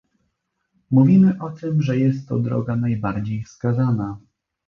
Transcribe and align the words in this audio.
Mówimy 0.91 1.37
o 1.41 1.49
tym, 1.49 1.81
że 1.81 1.97
jest 1.97 2.27
to 2.27 2.39
droga 2.39 2.75
najbardziej 2.75 3.43
wskazana 3.43 4.17